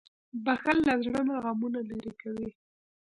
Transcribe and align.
•بښل 0.45 0.77
له 0.87 0.93
زړه 1.05 1.21
نه 1.29 1.35
غمونه 1.43 1.79
لېرې 1.89 2.13
کوي. 2.21 2.49